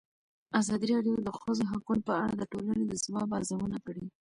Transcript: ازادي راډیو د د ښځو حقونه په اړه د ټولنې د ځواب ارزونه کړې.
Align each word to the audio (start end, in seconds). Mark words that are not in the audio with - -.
ازادي 0.59 0.85
راډیو 0.93 1.15
د 1.17 1.19
د 1.27 1.29
ښځو 1.39 1.63
حقونه 1.71 2.01
په 2.07 2.13
اړه 2.21 2.33
د 2.37 2.43
ټولنې 2.51 2.83
د 2.87 2.93
ځواب 3.03 3.29
ارزونه 3.37 3.77
کړې. 3.85 4.05